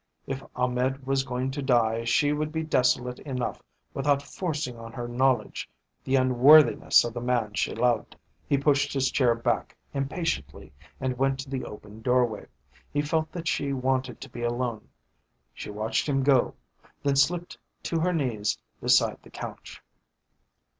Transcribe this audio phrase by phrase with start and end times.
[0.25, 3.61] If Ahmed was going to die, she would be desolate enough
[3.93, 5.69] without forcing on her knowledge
[6.03, 8.15] the unworthiness of the man she loved.
[8.49, 12.47] He pushed his chair back impatiently and went to the open doorway.
[12.91, 14.89] He felt that she wanted to be alone.
[15.53, 16.55] She watched him go,
[17.03, 19.83] then slipped to her knees beside the couch.